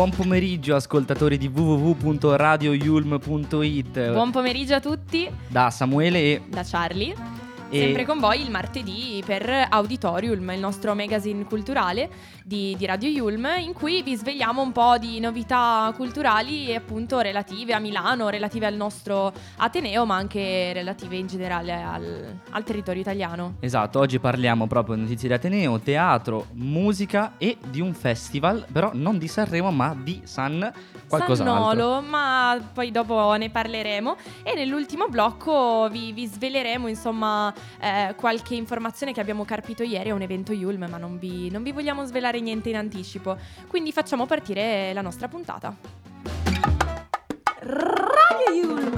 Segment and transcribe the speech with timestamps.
[0.00, 5.28] Buon pomeriggio ascoltatori di www.radioyulm.it Buon pomeriggio a tutti.
[5.46, 7.12] Da Samuele e da Charlie.
[7.68, 12.08] E- Sempre con voi il martedì per Auditorium, il nostro magazine culturale
[12.44, 17.72] di, di Radio Yulm, in cui vi svegliamo un po' di novità culturali appunto relative
[17.72, 23.56] a Milano, relative al nostro Ateneo, ma anche relative in generale al, al territorio italiano.
[23.60, 28.90] Esatto, oggi parliamo proprio di notizie di Ateneo, teatro, musica e di un festival, però
[28.94, 30.72] non di Sanremo ma di San
[31.08, 31.54] qualcos'altro.
[31.54, 34.16] Sannolo, ma poi dopo ne parleremo.
[34.42, 40.14] E nell'ultimo blocco vi, vi sveleremo insomma eh, qualche informazione che abbiamo carpito ieri a
[40.14, 43.36] un evento Yulm, ma non vi, non vi vogliamo svelare niente in anticipo.
[43.66, 45.74] Quindi facciamo partire la nostra puntata.
[47.62, 48.94] Radio Yulm!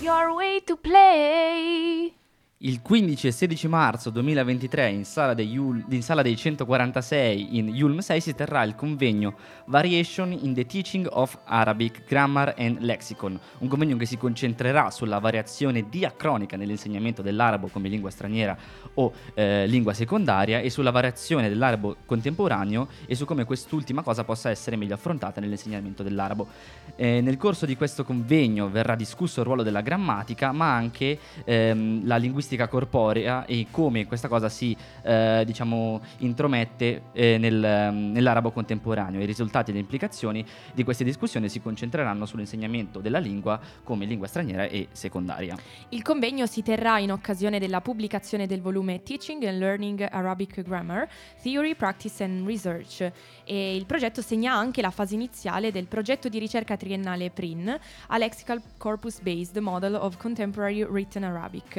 [0.00, 2.20] Your way to play.
[2.64, 7.66] Il 15 e 16 marzo 2023 in sala, dei Yul- in sala dei 146 in
[7.66, 13.36] Yulm 6 si terrà il convegno Variation in the Teaching of Arabic Grammar and Lexicon,
[13.58, 18.56] un convegno che si concentrerà sulla variazione diacronica nell'insegnamento dell'arabo come lingua straniera
[18.94, 24.50] o eh, lingua secondaria e sulla variazione dell'arabo contemporaneo e su come quest'ultima cosa possa
[24.50, 26.46] essere meglio affrontata nell'insegnamento dell'arabo.
[26.94, 32.06] Eh, nel corso di questo convegno verrà discusso il ruolo della grammatica ma anche ehm,
[32.06, 38.50] la linguistica corporea e come questa cosa si eh, diciamo intromette eh, nel, ehm, nell'arabo
[38.50, 39.20] contemporaneo.
[39.20, 44.26] I risultati e le implicazioni di queste discussioni si concentreranno sull'insegnamento della lingua come lingua
[44.26, 45.56] straniera e secondaria.
[45.90, 51.08] Il convegno si terrà in occasione della pubblicazione del volume Teaching and Learning Arabic Grammar,
[51.42, 53.10] Theory, Practice and Research
[53.44, 58.18] e il progetto segna anche la fase iniziale del progetto di ricerca triennale PRIN, a
[58.18, 61.76] Lexical Corpus Based Model of Contemporary Written Arabic.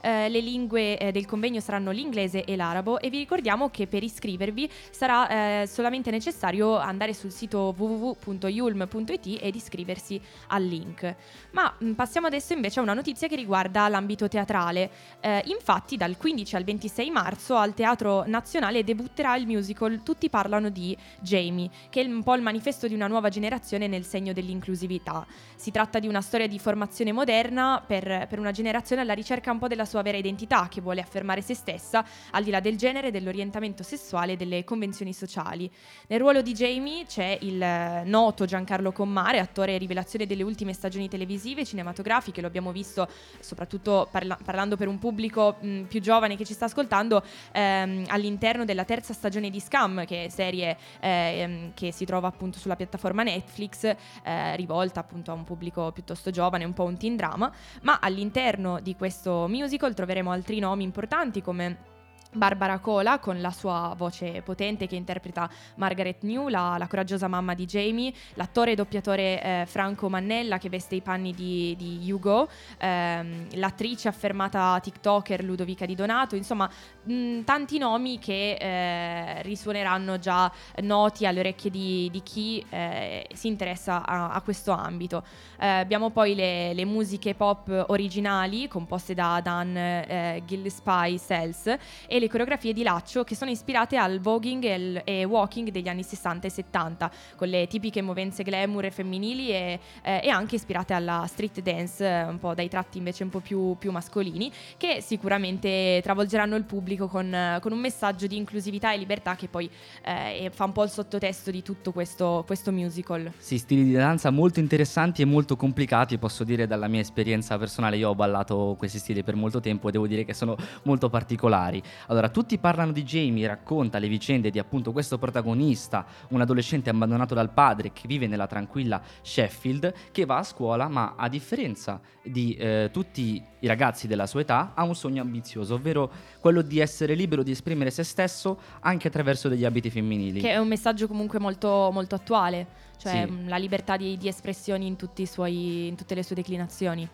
[0.00, 4.02] Eh, le lingue eh, del convegno saranno l'inglese e l'arabo e vi ricordiamo che per
[4.02, 11.14] iscrivervi sarà eh, solamente necessario andare sul sito www.yulm.it ed iscriversi al link.
[11.52, 14.90] Ma mh, passiamo adesso invece a una notizia che riguarda l'ambito teatrale.
[15.20, 20.68] Eh, infatti dal 15 al 26 marzo al Teatro Nazionale debutterà il musical Tutti parlano
[20.68, 25.26] di Jamie, che è un po' il manifesto di una nuova generazione nel segno dell'inclusività.
[25.54, 29.58] Si tratta di una storia di formazione moderna per, per una generazione alla ricerca un
[29.58, 33.10] po' della sua vera identità, che vuole affermare se stessa al di là del genere,
[33.10, 35.70] dell'orientamento sessuale e delle convenzioni sociali.
[36.08, 41.08] Nel ruolo di Jamie c'è il eh, noto Giancarlo Commare, attore rivelazione delle ultime stagioni
[41.08, 43.08] televisive e cinematografiche, lo abbiamo visto
[43.40, 48.64] soprattutto parla- parlando per un pubblico mh, più giovane che ci sta ascoltando ehm, all'interno
[48.64, 53.22] della terza stagione di Scam, che è serie ehm, che si trova appunto sulla piattaforma
[53.22, 57.50] Netflix, eh, rivolta appunto a un pubblico piuttosto giovane, un po' un teen drama,
[57.82, 61.90] ma all'interno di questo musical troveremo altri nomi importanti come
[62.32, 67.54] Barbara Cola con la sua voce potente che interpreta Margaret New, la, la coraggiosa mamma
[67.54, 72.48] di Jamie, l'attore e doppiatore eh, Franco Mannella che veste i panni di, di Hugo,
[72.78, 76.70] ehm, l'attrice affermata TikToker Ludovica Di Donato, insomma
[77.02, 80.50] mh, tanti nomi che eh, risuoneranno già
[80.82, 85.22] noti alle orecchie di, di chi eh, si interessa a, a questo ambito.
[85.58, 91.76] Eh, abbiamo poi le, le musiche pop originali composte da Dan eh, Gillespie Sells
[92.06, 95.88] e le coreografie di Laccio che sono ispirate al voguing e, il- e walking degli
[95.88, 100.54] anni 60 e 70 con le tipiche movenze glamour e femminili e, eh, e anche
[100.54, 104.52] ispirate alla street dance eh, un po' dai tratti invece un po' più, più mascolini
[104.76, 109.68] che sicuramente travolgeranno il pubblico con, con un messaggio di inclusività e libertà che poi
[110.04, 113.32] eh, fa un po' il sottotesto di tutto questo, questo musical.
[113.38, 117.96] Sì, stili di danza molto interessanti e molto complicati, posso dire dalla mia esperienza personale,
[117.96, 121.82] io ho ballato questi stili per molto tempo e devo dire che sono molto particolari.
[122.12, 127.32] Allora, tutti parlano di Jamie, racconta le vicende di appunto questo protagonista, un adolescente abbandonato
[127.34, 132.52] dal padre che vive nella tranquilla Sheffield, che va a scuola ma a differenza di
[132.54, 137.14] eh, tutti i ragazzi della sua età ha un sogno ambizioso, ovvero quello di essere
[137.14, 140.40] libero di esprimere se stesso anche attraverso degli abiti femminili.
[140.40, 142.66] Che è un messaggio comunque molto, molto attuale,
[142.98, 143.32] cioè Sì.
[143.32, 147.08] mh, la libertà di, di espressioni in, tutti i suoi- in tutte le sue declinazioni.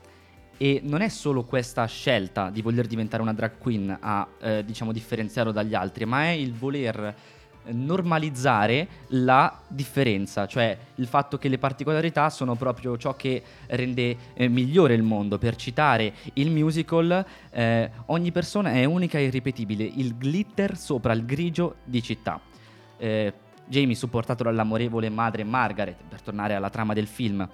[0.59, 4.93] E non è solo questa scelta di voler diventare una drag queen a, eh, diciamo,
[4.93, 7.15] differenziarlo dagli altri, ma è il voler
[7.71, 14.49] normalizzare la differenza, cioè il fatto che le particolarità sono proprio ciò che rende eh,
[14.49, 15.39] migliore il mondo.
[15.39, 21.25] Per citare il musical, eh, ogni persona è unica e irripetibile, il glitter sopra il
[21.25, 22.41] grigio di città.
[22.97, 23.33] Eh,
[23.67, 27.47] Jamie, supportato dall'amorevole madre Margaret, per tornare alla trama del film,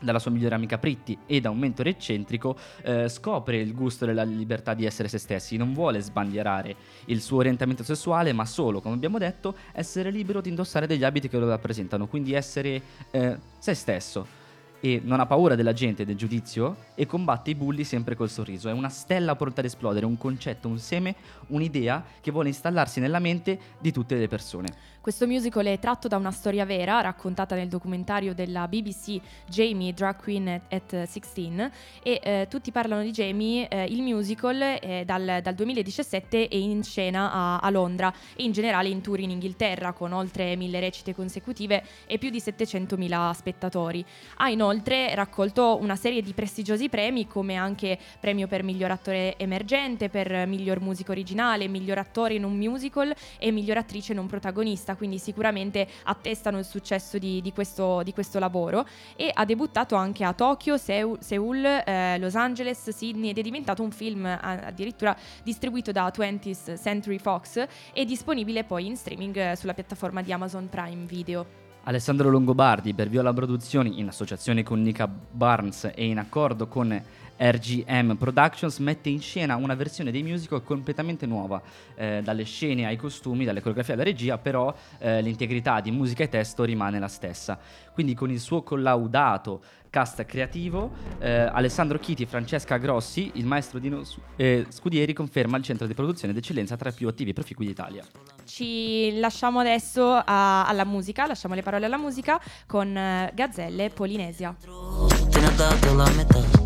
[0.00, 4.22] dalla sua migliore amica Pritti e da un mentore eccentrico, eh, scopre il gusto della
[4.22, 6.74] libertà di essere se stessi, non vuole sbandierare
[7.06, 11.28] il suo orientamento sessuale, ma solo, come abbiamo detto, essere libero di indossare degli abiti
[11.28, 14.39] che lo rappresentano, quindi essere eh, se stesso.
[14.80, 18.30] E non ha paura della gente e del giudizio e combatte i bulli sempre col
[18.30, 18.68] sorriso.
[18.68, 21.14] È una stella pronta ad esplodere, un concetto, un seme,
[21.48, 24.68] un'idea che vuole installarsi nella mente di tutte le persone.
[25.00, 30.16] Questo musical è tratto da una storia vera raccontata nel documentario della BBC Jamie Drag
[30.16, 31.70] Queen at 16
[32.02, 36.84] e eh, tutti parlano di Jamie, eh, il musical eh, dal, dal, 2017 è in
[36.84, 41.14] scena a, a, Londra e in generale in tour in Inghilterra con oltre mille recite
[41.14, 44.04] consecutive e più di 700.000 spettatori.
[44.36, 44.69] Ha inoltre
[45.14, 50.80] raccolto una serie di prestigiosi premi come anche premio per miglior attore emergente, per miglior
[50.80, 56.58] musica originale, miglior attore in un musical e miglior attrice non protagonista quindi sicuramente attestano
[56.58, 58.86] il successo di, di, questo, di questo, lavoro
[59.16, 63.82] e ha debuttato anche a Tokyo, Seul, Seoul, eh, Los Angeles, Sydney ed è diventato
[63.82, 69.74] un film addirittura distribuito da 20th Century Fox e disponibile poi in streaming eh, sulla
[69.74, 71.69] piattaforma di Amazon Prime Video.
[71.84, 77.02] Alessandro Longobardi per Viola Produzioni in associazione con Nika Barnes e in accordo con
[77.40, 81.62] RGM Productions mette in scena una versione dei musical completamente nuova,
[81.94, 86.28] eh, dalle scene ai costumi, dalle coreografie alla regia, però eh, l'integrità di musica e
[86.28, 87.58] testo rimane la stessa.
[87.92, 93.78] Quindi con il suo collaudato cast creativo, eh, Alessandro Chiti e Francesca Grossi, il maestro
[93.78, 94.02] Dino
[94.36, 98.04] eh, Scudieri conferma il centro di produzione d'eccellenza tra i più attivi e proficui d'Italia.
[98.44, 104.54] Ci lasciamo adesso a, alla musica, lasciamo le parole alla musica con eh, Gazzelle Polinesia.
[104.60, 106.59] Te ne ho dato la metà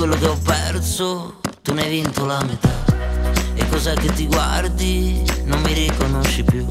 [0.00, 2.70] quello che ho perso, tu ne hai vinto la metà.
[3.52, 5.22] E cos'è che ti guardi?
[5.44, 6.66] Non mi riconosci più.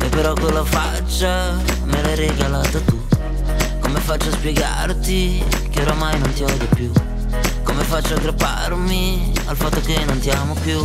[0.00, 2.98] E però quella faccia me l'hai regalata tu.
[3.80, 7.15] Come faccio a spiegarti che oramai non ti odio più?
[7.76, 10.82] Come faccio a aggrapparmi al fatto che non ti amo più?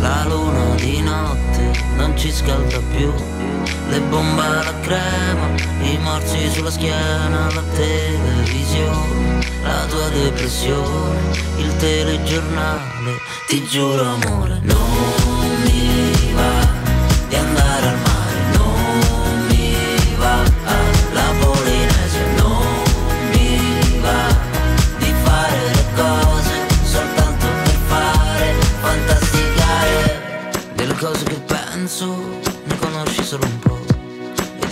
[0.00, 3.12] La luna di notte non ci scalda più.
[3.88, 5.48] Le bombe alla crema,
[5.82, 11.18] i morsi sulla schiena, la televisione la tua depressione,
[11.56, 13.18] il telegiornale,
[13.48, 15.29] ti giuro amore, non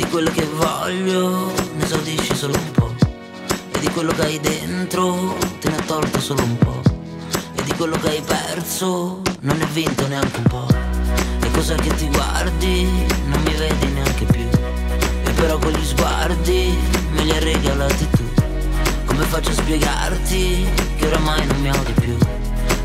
[0.09, 2.95] di quello che voglio ne esaudisci solo un po'
[3.73, 6.81] E di quello che hai dentro te ne ha tolto solo un po'.
[7.55, 10.67] E di quello che hai perso non ne hai vinto neanche un po'.
[11.43, 12.89] E cosa che ti guardi
[13.27, 14.49] non mi vedi neanche più.
[15.25, 16.75] E però quegli sguardi
[17.13, 18.25] me li hai regalati tu.
[19.05, 20.67] Come faccio a spiegarti
[20.97, 22.17] che oramai non mi odi più?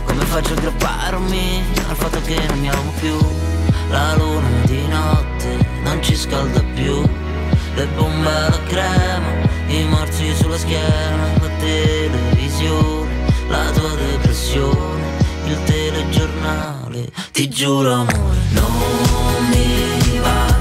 [0.03, 3.17] Come faccio a aggrapparmi al fatto che non mi amo più?
[3.89, 7.01] La luna di notte non ci scalda più.
[7.75, 13.09] Le bombe alla crema i morsi sulla schiena, la televisione,
[13.47, 15.03] la tua depressione,
[15.45, 20.55] il telegiornale, ti giuro amore, non mi va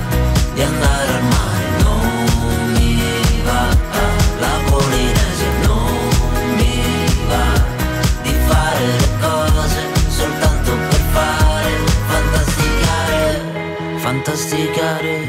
[0.55, 3.69] di andare al mare, non mi va
[4.39, 5.22] la Polinesia,
[14.33, 15.21] fantasticare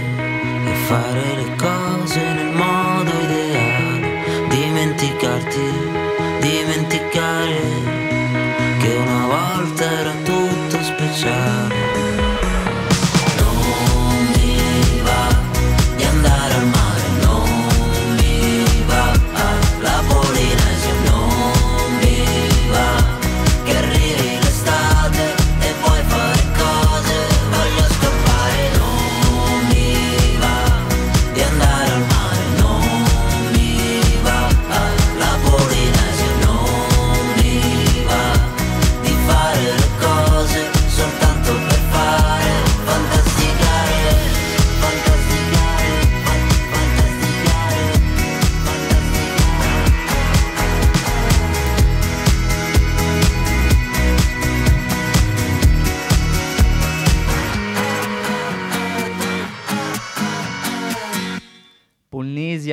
[0.66, 5.93] e fare le cose nel modo ideale dimenticarti,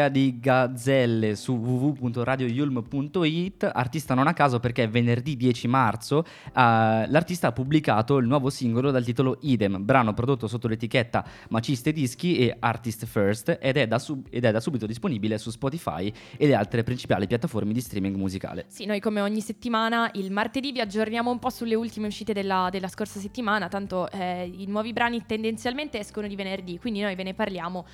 [0.00, 7.49] notizia di Gazzelle su www.radioyulm.it, artista non a caso perché venerdì 10 marzo uh, l'artista
[7.49, 12.57] ha pubblicato il nuovo singolo dal titolo Idem, brano prodotto sotto l'etichetta Maciste Dischi e
[12.59, 16.83] Artist First ed è, sub- ed è da subito disponibile su Spotify e le altre
[16.83, 18.66] principali piattaforme di streaming musicale.
[18.69, 22.69] Sì, noi come ogni settimana il martedì vi aggiorniamo un po' sulle ultime uscite della,
[22.71, 27.25] della scorsa settimana, tanto eh, i nuovi brani tendenzialmente escono di venerdì, quindi noi ve
[27.25, 27.85] ne parliamo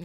[0.00, 0.04] mm,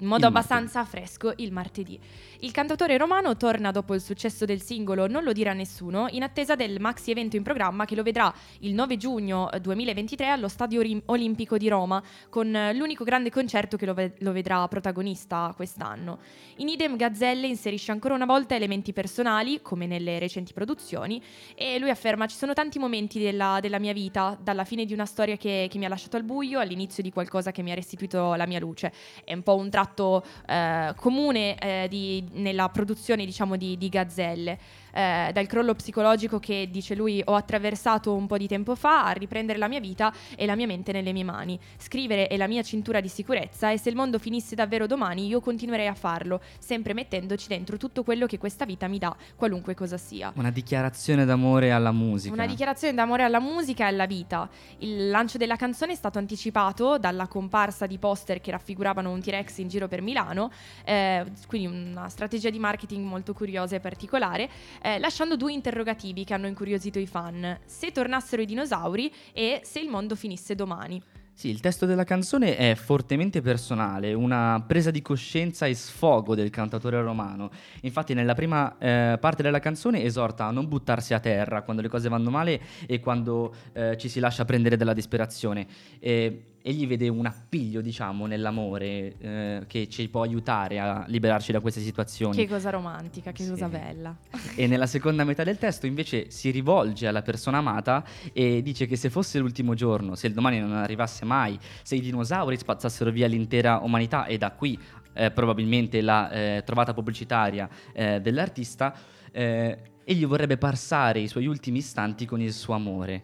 [0.00, 0.99] in modo il abbastanza martedì.
[1.00, 1.98] Fresco il martedì.
[2.40, 6.56] Il cantautore romano torna dopo il successo del singolo Non lo dirà nessuno, in attesa
[6.56, 11.56] del maxi evento in programma che lo vedrà il 9 giugno 2023 allo Stadio Olimpico
[11.56, 16.18] di Roma, con l'unico grande concerto che lo, ve- lo vedrà protagonista quest'anno.
[16.56, 21.22] In idem Gazzelle inserisce ancora una volta elementi personali, come nelle recenti produzioni,
[21.54, 25.06] e lui afferma ci sono tanti momenti della, della mia vita, dalla fine di una
[25.06, 28.34] storia che, che, mi ha lasciato al buio all'inizio di qualcosa che mi ha restituito
[28.34, 28.92] la mia luce.
[29.24, 34.58] È un po' un tratto eh, comune eh, di, nella produzione diciamo, di, di Gazzelle
[34.92, 39.12] eh, dal crollo psicologico che dice lui ho attraversato un po' di tempo fa a
[39.12, 41.58] riprendere la mia vita e la mia mente nelle mie mani.
[41.78, 45.40] Scrivere è la mia cintura di sicurezza e se il mondo finisse davvero domani io
[45.40, 49.96] continuerei a farlo, sempre mettendoci dentro tutto quello che questa vita mi dà, qualunque cosa
[49.96, 50.32] sia.
[50.34, 52.32] Una dichiarazione d'amore alla musica.
[52.32, 54.48] Una dichiarazione d'amore alla musica e alla vita.
[54.78, 59.58] Il lancio della canzone è stato anticipato dalla comparsa di poster che raffiguravano un T-Rex
[59.58, 60.50] in giro per Milano,
[60.84, 64.48] eh, quindi una strategia di marketing molto curiosa e particolare
[64.82, 67.58] eh, lasciando due interrogativi che hanno incuriosito i fan.
[67.64, 71.02] Se tornassero i dinosauri e se il mondo finisse domani.
[71.40, 76.50] Sì, il testo della canzone è fortemente personale, una presa di coscienza e sfogo del
[76.50, 77.50] cantatore romano.
[77.80, 81.88] Infatti nella prima eh, parte della canzone esorta a non buttarsi a terra quando le
[81.88, 85.66] cose vanno male e quando eh, ci si lascia prendere dalla disperazione.
[85.98, 91.60] E egli vede un appiglio, diciamo, nell'amore eh, che ci può aiutare a liberarci da
[91.60, 92.36] queste situazioni.
[92.36, 93.50] Che cosa romantica, che sì.
[93.50, 94.16] cosa bella.
[94.54, 98.96] E nella seconda metà del testo invece si rivolge alla persona amata e dice che
[98.96, 103.26] se fosse l'ultimo giorno, se il domani non arrivasse mai, se i dinosauri spazzassero via
[103.26, 104.78] l'intera umanità e da qui
[105.14, 108.94] eh, probabilmente la eh, trovata pubblicitaria eh, dell'artista,
[109.32, 113.22] eh, egli vorrebbe passare i suoi ultimi istanti con il suo amore.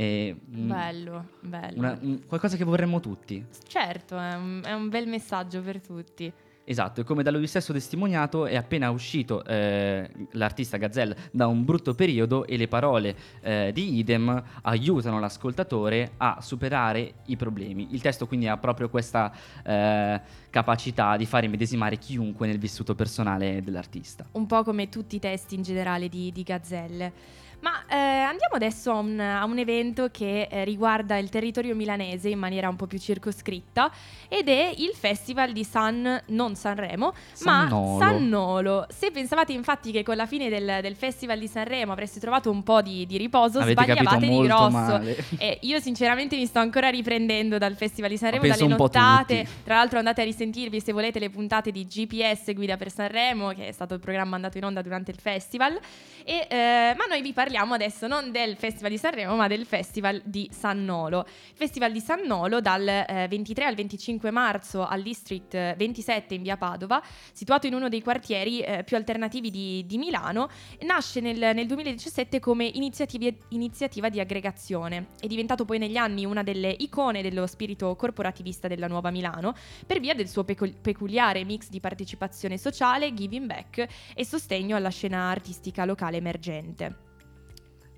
[0.00, 1.78] E, mm, bello, bello.
[1.78, 3.44] Una, qualcosa che vorremmo tutti.
[3.66, 6.32] Certo, è un, è un bel messaggio per tutti.
[6.62, 11.64] Esatto, e come da lui stesso testimoniato è appena uscito eh, l'artista Gazelle da un
[11.64, 17.88] brutto periodo e le parole eh, di Idem aiutano l'ascoltatore a superare i problemi.
[17.90, 19.32] Il testo quindi ha proprio questa
[19.64, 24.26] eh, capacità di far immedesimare chiunque nel vissuto personale dell'artista.
[24.32, 27.46] Un po' come tutti i testi in generale di, di Gazzelle.
[27.60, 32.28] Ma eh, andiamo adesso a un, a un evento che eh, riguarda il territorio milanese
[32.28, 33.90] in maniera un po' più circoscritta
[34.28, 37.96] ed è il festival di San, non Sanremo, Sannolo.
[37.96, 38.86] ma Sannolo.
[38.90, 42.62] Se pensavate infatti che con la fine del, del festival di Sanremo avreste trovato un
[42.62, 45.00] po' di, di riposo, Avete sbagliavate di grosso.
[45.36, 49.48] E io sinceramente mi sto ancora riprendendo dal festival di Sanremo, dalle nottate.
[49.64, 53.66] Tra l'altro andate a risentirvi se volete le puntate di GPS Guida per Sanremo, che
[53.66, 55.76] è stato il programma andato in onda durante il festival.
[56.24, 59.64] E, eh, ma noi vi parliamo parliamo adesso non del Festival di Sanremo, ma del
[59.64, 61.20] Festival di Sannolo.
[61.20, 67.02] Il Festival di Sannolo dal eh, 23 al 25 marzo all'E-Street 27 in via Padova,
[67.32, 70.50] situato in uno dei quartieri eh, più alternativi di, di, Milano,
[70.82, 75.06] nasce nel, nel 2017 come iniziativa di aggregazione.
[75.18, 79.54] È diventato poi negli anni una delle icone dello spirito corporativista della nuova Milano,
[79.86, 84.90] per via del suo pecu- peculiare mix di partecipazione sociale, giving back e sostegno alla
[84.90, 87.07] scena artistica locale emergente.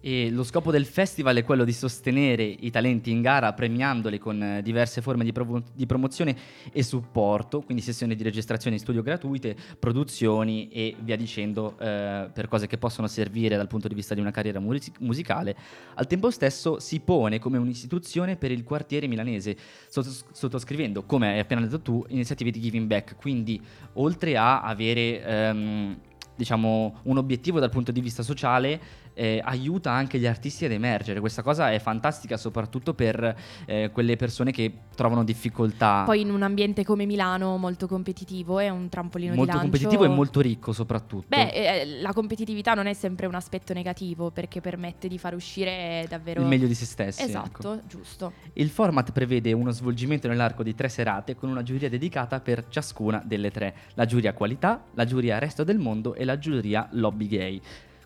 [0.03, 4.43] E lo scopo del festival è quello di sostenere i talenti in gara premiandoli con
[4.43, 6.35] eh, diverse forme di, provo- di, promozione
[6.73, 12.49] e supporto, quindi sessioni di registrazione in studio gratuite, produzioni e via dicendo eh, per
[12.49, 15.55] cose che possono servire dal punto di vista di una carriera music- musicale.
[15.97, 19.55] Al tempo stesso si pone come un'istituzione per il quartiere milanese,
[19.87, 23.61] sottos- sottoscrivendo, come hai appena detto tu, iniziative di giving back, quindi
[23.95, 25.23] oltre a avere...
[25.23, 25.97] Ehm,
[26.41, 28.81] diciamo, un obiettivo dal punto di vista sociale
[29.15, 31.21] eh, aiuta anche gli artisti ad emergere.
[31.21, 33.37] Questa cosa è fantastica soprattutto per
[33.67, 36.03] eh, quelle persone che trovano difficoltà.
[36.05, 39.69] Poi in un ambiente come Milano molto competitivo è un trampolino molto di lancio.
[39.69, 41.27] Molto competitivo e molto ricco soprattutto.
[41.29, 46.07] Beh, eh, la competitività non è sempre un aspetto negativo perché permette di far uscire
[46.09, 46.41] davvero...
[46.43, 47.23] Il meglio di se stessi.
[47.23, 47.87] Esatto, ecco.
[47.87, 48.33] giusto.
[48.55, 53.23] Il format prevede uno svolgimento nell'arco di tre serate con una giuria dedicata per ciascuna
[53.25, 53.75] delle tre.
[53.95, 57.61] La giuria qualità, la giuria resto del mondo e la giuria lobby gay.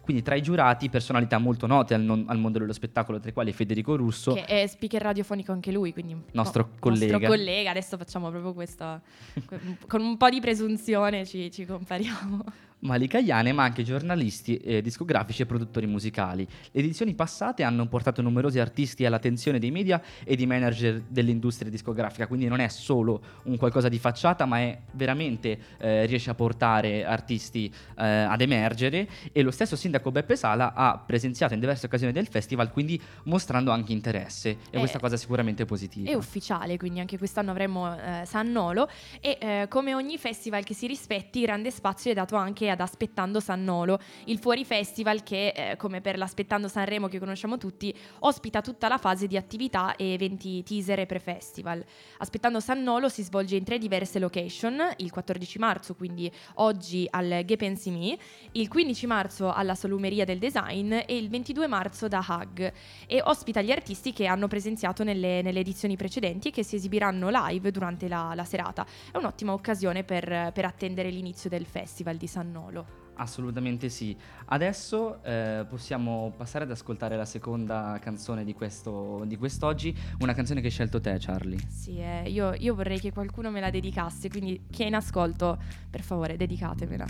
[0.04, 3.32] Quindi tra i giurati personalità molto note al, non- al mondo dello spettacolo, tra i
[3.32, 7.12] quali Federico Russo, Che è speaker radiofonico anche lui, quindi Nostro no, collega.
[7.12, 9.00] Nostro collega, adesso facciamo proprio questa
[9.88, 12.44] con un po' di presunzione ci, ci compariamo.
[12.84, 16.46] Malika Iane, ma anche giornalisti, eh, discografici e produttori musicali.
[16.70, 22.26] Le edizioni passate hanno portato numerosi artisti all'attenzione dei media e di manager dell'industria discografica,
[22.26, 27.06] quindi non è solo un qualcosa di facciata, ma è veramente eh, riesce a portare
[27.06, 32.12] artisti eh, ad emergere e lo stesso sindaco Beppe Sala ha presenziato in diverse occasioni
[32.12, 36.10] del festival, quindi mostrando anche interesse e Eh, questa cosa è sicuramente positiva.
[36.10, 40.74] È ufficiale, quindi anche quest'anno avremo eh, San Nolo e eh, come ogni festival che
[40.74, 45.48] si rispetti, grande spazio è dato anche ad Aspettando San Nolo, il fuori festival che,
[45.48, 50.12] eh, come per l'Aspettando Sanremo che conosciamo tutti, ospita tutta la fase di attività e
[50.12, 51.84] eventi teaser e pre-festival.
[52.18, 57.42] Aspettando San Nolo si svolge in tre diverse location, il 14 marzo, quindi oggi al
[57.44, 58.18] Gepensimi,
[58.52, 62.72] il 15 marzo alla Solumeria del Design e il 22 marzo da Hug
[63.06, 67.28] e ospita gli artisti che hanno presenziato nelle, nelle edizioni precedenti e che si esibiranno
[67.30, 68.86] live durante la, la serata.
[69.10, 73.02] È un'ottima occasione per, per attendere l'inizio del festival di San Nolo.
[73.16, 74.16] Assolutamente sì.
[74.46, 80.60] Adesso eh, possiamo passare ad ascoltare la seconda canzone di, questo, di quest'oggi, una canzone
[80.60, 81.58] che hai scelto te, Charlie.
[81.68, 85.58] Sì, eh, io, io vorrei che qualcuno me la dedicasse, quindi chi è in ascolto,
[85.90, 87.06] per favore, dedicatemela.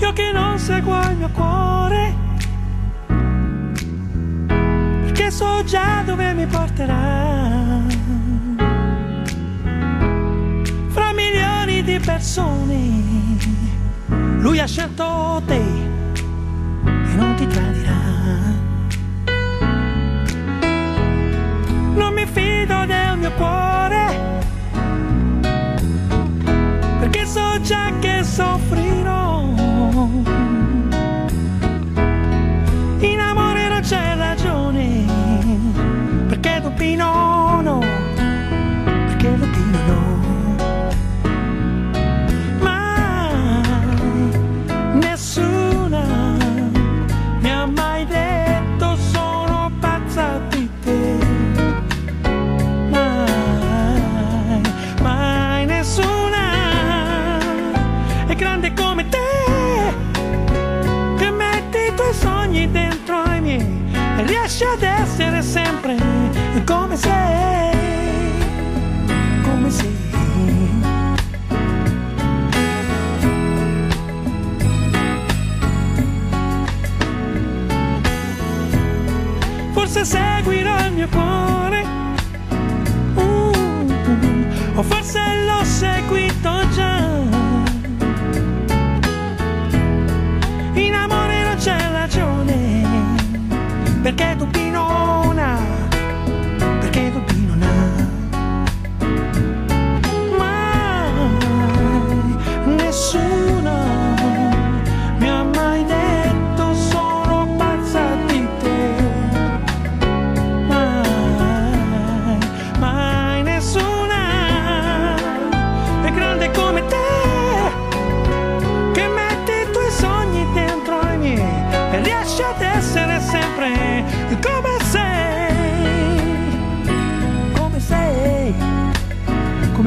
[0.00, 2.14] Io che non seguo il mio cuore,
[5.02, 7.57] perché so già dove mi porterà.
[10.98, 13.36] Fra milioni di persone,
[14.40, 15.87] lui ha scelto te
[79.98, 81.84] Forse seguirò il mio cuore.
[83.14, 85.64] Uh, o forse l'ho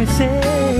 [0.06, 0.71] promises.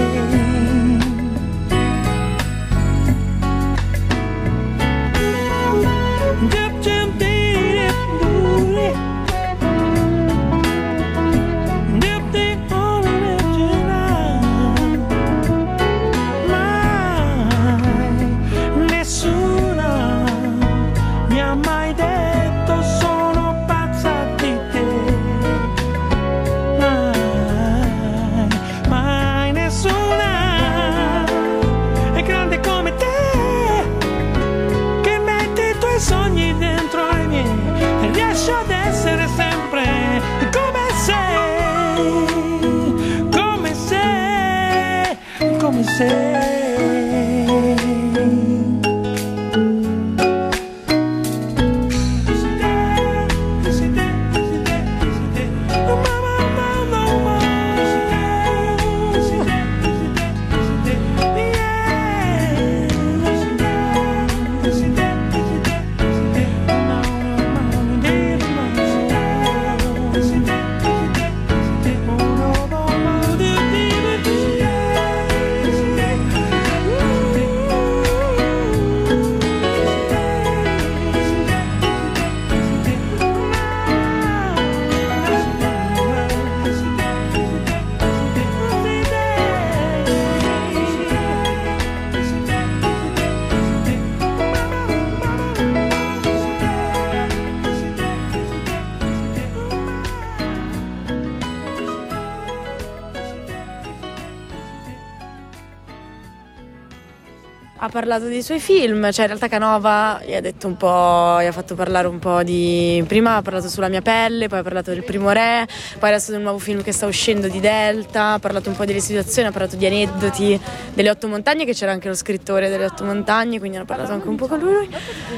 [108.02, 111.52] Parlato dei suoi film, cioè in realtà Canova gli ha detto un po', gli ha
[111.52, 113.04] fatto parlare un po' di...
[113.06, 115.68] prima ha parlato sulla mia pelle, poi ha parlato del primo re,
[116.00, 119.02] poi adesso del nuovo film che sta uscendo di Delta, ha parlato un po' delle
[119.02, 120.60] situazioni, ha parlato di aneddoti
[120.96, 124.28] delle otto montagne, che c'era anche lo scrittore delle otto montagne, quindi hanno parlato anche
[124.28, 124.90] un po' con lui.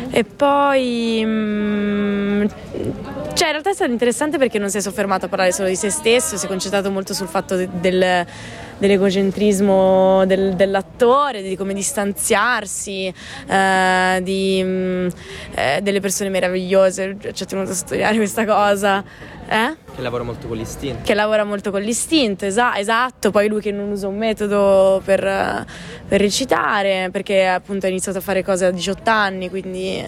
[0.09, 1.21] E poi...
[1.25, 2.45] Mm,
[3.33, 5.75] cioè in realtà è stato interessante perché non si è soffermato a parlare solo di
[5.75, 8.25] se stesso, si è concentrato molto sul fatto de- del
[8.83, 13.13] dell'egocentrismo del, dell'attore, di come distanziarsi,
[13.47, 15.07] eh, di, mh,
[15.55, 17.15] eh, delle persone meravigliose.
[17.31, 19.01] Ci ho tenuto a studiare questa cosa.
[19.47, 19.75] Eh?
[19.95, 20.99] Che lavora molto con l'istinto.
[21.03, 23.31] Che lavora molto con l'istinto, esa- esatto.
[23.31, 25.65] Poi lui che non usa un metodo per,
[26.07, 30.05] per recitare, perché appunto ha iniziato a fare cose a 18 anni, quindi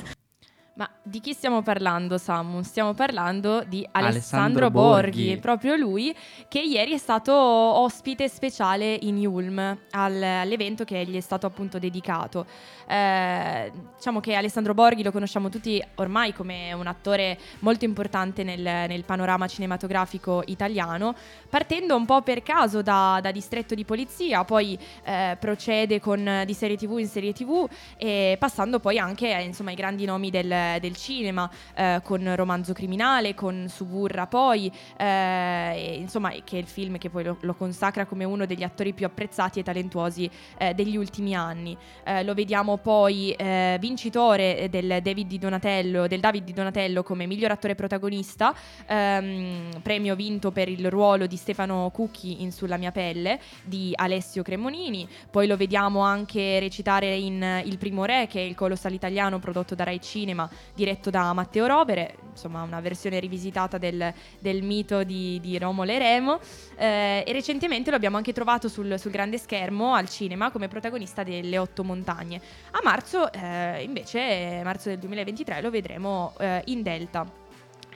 [0.75, 2.61] ma di chi stiamo parlando, Samu?
[2.61, 5.37] Stiamo parlando di Alessandro, Alessandro Borghi, Borghi.
[5.37, 6.13] proprio lui
[6.49, 9.57] che ieri è stato ospite speciale in Yulm
[9.91, 12.45] al- all'evento che gli è stato appunto dedicato.
[12.87, 18.59] Eh, diciamo che Alessandro Borghi lo conosciamo tutti ormai come un attore molto importante nel,
[18.61, 21.15] nel panorama cinematografico italiano,
[21.49, 26.53] partendo un po' per caso da, da distretto di polizia, poi eh, procede con di
[26.53, 30.95] serie tv in serie tv e passando poi anche insomma, ai grandi nomi del, del
[30.95, 36.97] cinema, eh, con Romanzo Criminale, con Suburra poi, eh, e, insomma che è il film
[36.97, 40.97] che poi lo, lo consacra come uno degli attori più apprezzati e talentuosi eh, degli
[40.97, 41.77] ultimi anni.
[42.03, 47.25] Eh, lo vediamo poi eh, vincitore del David di Donatello, del David di Donatello come
[47.25, 48.53] miglior attore protagonista,
[48.87, 54.43] ehm, premio vinto per il ruolo di Stefano Cucchi in Sulla mia pelle di Alessio
[54.43, 55.07] Cremonini.
[55.29, 59.75] Poi lo vediamo anche recitare in Il primo re, che è il colossal italiano prodotto
[59.75, 65.39] da Rai Cinema, diretto da Matteo Rovere, insomma una versione rivisitata del, del mito di,
[65.39, 66.39] di Romolo e Remo.
[66.75, 71.23] Eh, e recentemente lo abbiamo anche trovato sul, sul grande schermo al cinema come protagonista
[71.23, 72.41] delle Otto Montagne.
[72.71, 77.25] A marzo, eh, invece, marzo del 2023, lo vedremo eh, in Delta.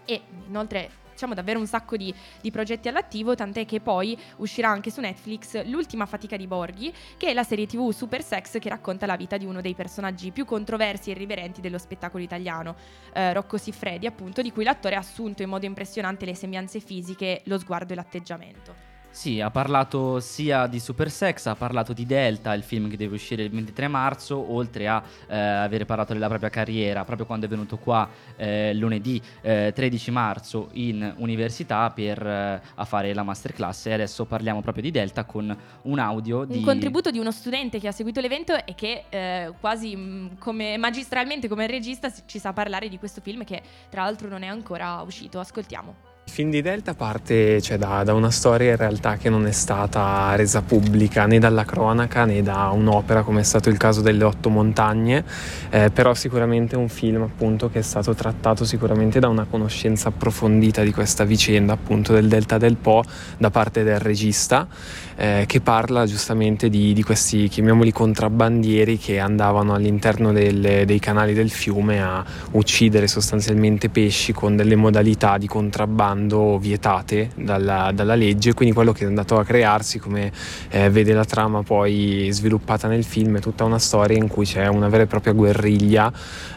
[0.05, 0.89] E inoltre
[1.19, 5.65] diciamo davvero un sacco di, di progetti all'attivo, tant'è che poi uscirà anche su Netflix
[5.65, 9.35] L'ultima fatica di Borghi, che è la serie tv super sex che racconta la vita
[9.35, 12.75] di uno dei personaggi più controversi e irriverenti dello spettacolo italiano,
[13.13, 17.41] eh, Rocco Siffredi, appunto, di cui l'attore ha assunto in modo impressionante le sembianze fisiche,
[17.45, 18.88] lo sguardo e l'atteggiamento.
[19.11, 23.15] Sì, ha parlato sia di Super Sex, ha parlato di Delta, il film che deve
[23.15, 27.49] uscire il 23 marzo, oltre a eh, avere parlato della propria carriera, proprio quando è
[27.49, 33.87] venuto qua eh, lunedì eh, 13 marzo in università per, eh, a fare la masterclass
[33.87, 36.57] e adesso parliamo proprio di Delta con un audio di...
[36.57, 40.77] Un contributo di uno studente che ha seguito l'evento e che eh, quasi mh, come
[40.77, 45.01] magistralmente come regista ci sa parlare di questo film che tra l'altro non è ancora
[45.01, 45.39] uscito.
[45.39, 46.08] Ascoltiamo.
[46.29, 49.51] Il film di Delta parte cioè, da, da una storia in realtà che non è
[49.51, 54.23] stata resa pubblica né dalla cronaca né da un'opera come è stato il caso delle
[54.23, 55.23] Otto Montagne,
[55.71, 60.09] eh, però sicuramente è un film appunto che è stato trattato sicuramente da una conoscenza
[60.09, 63.03] approfondita di questa vicenda appunto del Delta del Po
[63.35, 64.67] da parte del regista
[65.15, 71.33] eh, che parla giustamente di, di questi, chiamiamoli contrabbandieri che andavano all'interno del- dei canali
[71.33, 76.17] del fiume a uccidere sostanzialmente pesci con delle modalità di contrabbando
[76.59, 80.31] vietate dalla, dalla legge, quindi quello che è andato a crearsi, come
[80.69, 84.67] eh, vede la trama poi sviluppata nel film, è tutta una storia in cui c'è
[84.67, 86.11] una vera e propria guerriglia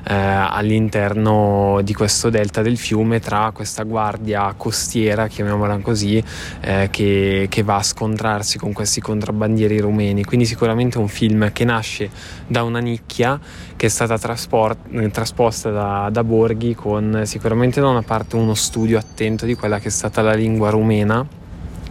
[0.05, 6.23] eh, all'interno di questo delta del fiume tra questa guardia costiera, chiamiamola così,
[6.61, 10.25] eh, che, che va a scontrarsi con questi contrabbandieri rumeni.
[10.25, 12.11] Quindi sicuramente un film che nasce
[12.47, 13.39] da una nicchia
[13.77, 18.55] che è stata traspor- eh, trasposta da, da Borghi con sicuramente da una parte uno
[18.55, 21.27] studio attento di quella che è stata la lingua rumena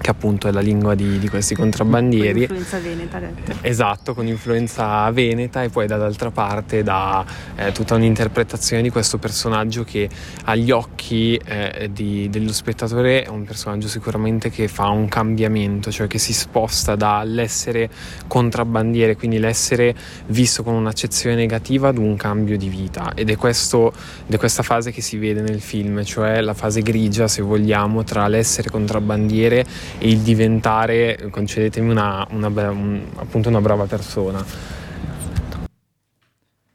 [0.01, 3.53] che appunto è la lingua di, di questi contrabbandieri Influenza veneta, detto.
[3.61, 7.23] Esatto, con influenza veneta e poi dall'altra parte da
[7.55, 10.09] eh, tutta un'interpretazione di questo personaggio che
[10.45, 16.07] agli occhi eh, di- dello spettatore è un personaggio sicuramente che fa un cambiamento, cioè
[16.07, 17.89] che si sposta dall'essere
[18.27, 19.95] contrabbandiere, quindi l'essere
[20.27, 23.93] visto con un'accezione negativa ad un cambio di vita ed è, questo,
[24.25, 28.03] ed è questa fase che si vede nel film, cioè la fase grigia se vogliamo
[28.03, 29.65] tra l'essere contrabbandiere
[29.99, 34.43] e il diventare, concedetemi una, una un- appunto una brava persona.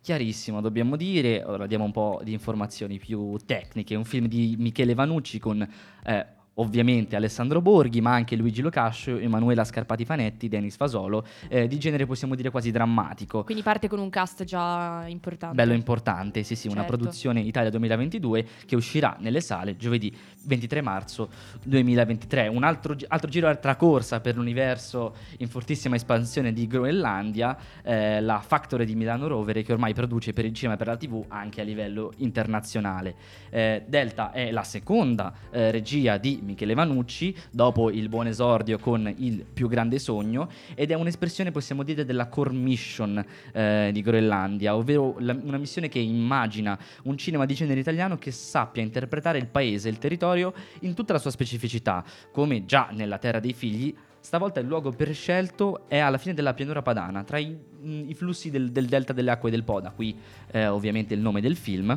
[0.01, 4.95] Chiarissimo, dobbiamo dire, ora diamo un po' di informazioni più tecniche, un film di Michele
[4.95, 5.61] Vanucci con
[6.05, 6.27] eh,
[6.59, 12.07] ovviamente Alessandro Borghi, ma anche Luigi Locascio, Emanuela Scarpati Fanetti, Denis Fasolo, eh, di genere
[12.07, 13.45] possiamo dire quasi drammatico.
[13.45, 15.55] Quindi parte con un cast già importante.
[15.55, 16.97] Bello importante, sì sì, una Certo.
[16.97, 20.15] produzione Italia 2022 che uscirà nelle sale giovedì
[20.45, 21.29] 23 marzo
[21.65, 22.49] 2023.
[22.49, 28.41] Un altro, altro giro, altra corsa per l'universo in fortissima espansione di Groenlandia, eh, la
[28.41, 31.61] Factory di Milano Rovere che ormai produce per il cinema e per la tv anche
[31.61, 33.15] a livello internazionale.
[33.51, 39.13] Eh, Delta è la seconda eh, regia di Michele Vanucci dopo il buon esordio con
[39.19, 44.75] Il più grande sogno ed è un'espressione possiamo dire della core mission eh, di Groenlandia,
[44.75, 49.47] ovvero la- una missione che immagina un cinema di genere italiano che sappia interpretare il
[49.47, 53.95] paese il territorio in tutta la sua specificità, come già nella Terra dei Figli.
[54.19, 58.51] Stavolta il luogo prescelto è alla fine della pianura padana, tra i, mh, i flussi
[58.51, 60.17] del, del delta delle acque del Po, da qui
[60.51, 61.97] eh, ovviamente il nome del film.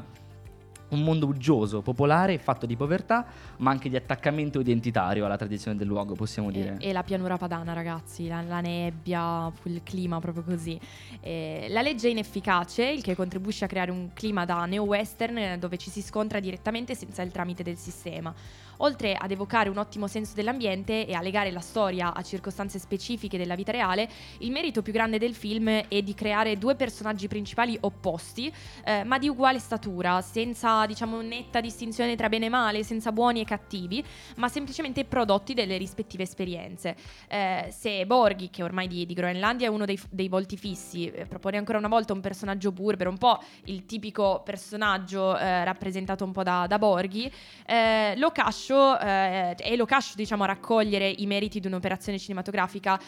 [0.90, 3.26] Un mondo uggioso, popolare, fatto di povertà,
[3.58, 6.78] ma anche di attaccamento identitario alla tradizione del luogo, possiamo dire.
[6.80, 10.80] E, e la pianura padana, ragazzi, la, la nebbia, il clima proprio così.
[11.22, 15.78] Eh, la legge è inefficace, il che contribuisce a creare un clima da neo-western dove
[15.78, 18.34] ci si scontra direttamente senza il tramite del sistema.
[18.82, 23.38] Oltre ad evocare un ottimo senso dell'ambiente e a legare la storia a circostanze specifiche
[23.38, 27.78] della vita reale, il merito più grande del film è di creare due personaggi principali
[27.82, 28.52] opposti,
[28.86, 33.42] eh, ma di uguale statura, senza diciamo netta distinzione tra bene e male, senza buoni
[33.42, 34.04] e cattivi,
[34.38, 36.96] ma semplicemente prodotti delle rispettive esperienze.
[37.28, 41.26] Eh, se Borghi, che ormai di, di Groenlandia è uno dei, dei volti fissi, eh,
[41.26, 46.32] propone ancora una volta un personaggio burbero, un po' il tipico personaggio eh, rappresentato un
[46.32, 47.32] po' da, da Borghi,
[47.66, 53.00] eh, Locascio eh, è Locascio diciamo a raccogliere i meriti di un'operazione cinematografica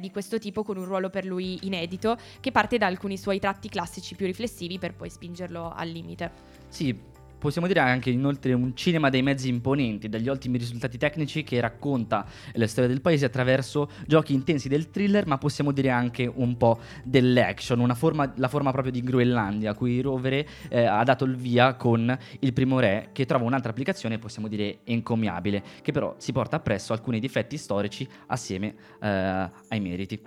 [0.00, 3.68] di questo tipo con un ruolo per lui inedito che parte da alcuni suoi tratti
[3.68, 6.57] classici più riflessivi per poi spingerlo al limite.
[6.68, 6.94] Sì,
[7.38, 12.26] possiamo dire anche inoltre un cinema dei mezzi imponenti, dagli ottimi risultati tecnici che racconta
[12.52, 16.78] la storia del paese attraverso giochi intensi del thriller, ma possiamo dire anche un po'
[17.04, 21.74] dell'action, forma, la forma proprio di Groenlandia, a cui Rovere eh, ha dato il via
[21.74, 26.56] con Il Primo Re, che trova un'altra applicazione, possiamo dire encomiabile, che però si porta
[26.56, 30.20] appresso alcuni difetti storici assieme eh, ai meriti.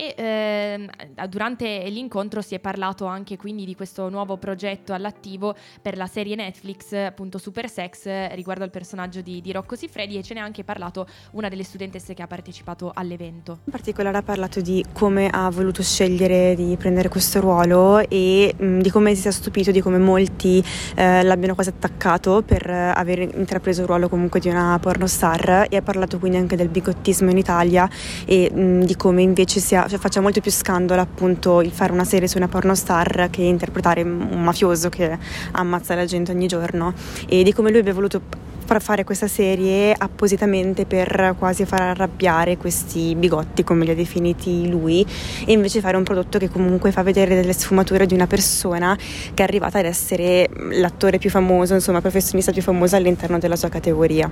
[0.00, 0.88] E ehm,
[1.28, 6.36] durante l'incontro si è parlato anche quindi di questo nuovo progetto all'attivo per la serie
[6.36, 10.40] Netflix, appunto Super Sex, eh, riguardo al personaggio di, di Rocco Siffredi e ce n'è
[10.40, 13.58] anche parlato una delle studentesse che ha partecipato all'evento.
[13.64, 18.78] In particolare ha parlato di come ha voluto scegliere di prendere questo ruolo e mh,
[18.78, 20.62] di come si sia stupito di come molti
[20.94, 25.76] eh, l'abbiano quasi attaccato per eh, aver intrapreso il ruolo comunque di una pornostar e
[25.76, 27.90] ha parlato quindi anche del bigottismo in Italia
[28.24, 32.04] e mh, di come invece sia, cioè, faccia molto più scandalo appunto il fare una
[32.04, 35.16] serie su una pornostar che interpretare un mafioso che
[35.52, 36.92] ammazza la gente ogni giorno
[37.26, 42.58] e di come lui abbia voluto far fare questa serie appositamente per quasi far arrabbiare
[42.58, 45.06] questi bigotti, come li ha definiti lui,
[45.46, 49.42] e invece fare un prodotto che comunque fa vedere delle sfumature di una persona che
[49.42, 54.30] è arrivata ad essere l'attore più famoso, insomma, professionista più famoso all'interno della sua categoria.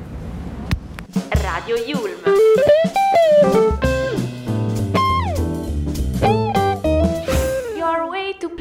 [1.30, 3.85] Radio Yulm.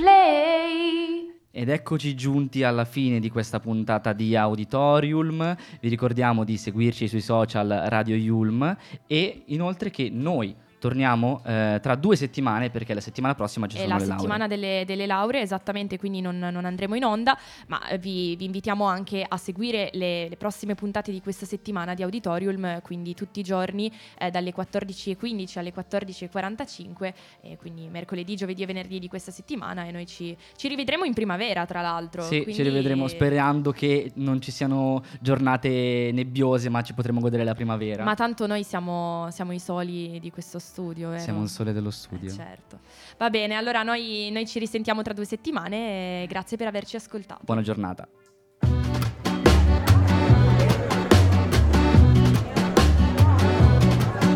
[0.06, 1.34] Play.
[1.50, 5.56] Ed eccoci giunti alla fine di questa puntata di Auditorium.
[5.80, 11.96] Vi ricordiamo di seguirci sui social Radio Yulm e inoltre che noi torniamo eh, tra
[11.96, 14.20] due settimane perché la settimana prossima ci È sono la le lauree.
[14.20, 17.36] settimana delle, delle lauree, esattamente, quindi non, non andremo in onda,
[17.68, 21.96] ma eh, vi, vi invitiamo anche a seguire le, le prossime puntate di questa settimana
[21.96, 28.62] di Auditorium, quindi tutti i giorni eh, dalle 14.15 alle 14.45, e quindi mercoledì, giovedì
[28.62, 32.22] e venerdì di questa settimana e noi ci, ci rivedremo in primavera, tra l'altro.
[32.22, 37.44] Sì, quindi- ci rivedremo sperando che non ci siano giornate nebbiose, ma ci potremo godere
[37.44, 38.04] la primavera.
[38.04, 41.22] Ma tanto noi siamo, siamo i soli di questo studio, vero?
[41.22, 42.30] Siamo il sole dello studio.
[42.30, 42.80] Eh, certo.
[43.18, 47.42] Va bene, allora noi, noi ci risentiamo tra due settimane e grazie per averci ascoltato.
[47.46, 48.06] Buona giornata.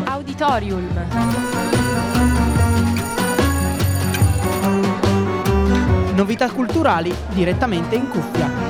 [0.06, 0.88] Auditorium.
[6.14, 8.69] Novità culturali direttamente in cuffia.